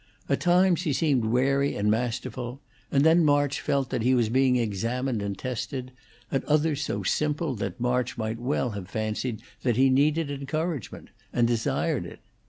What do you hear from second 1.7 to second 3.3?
and masterful, and then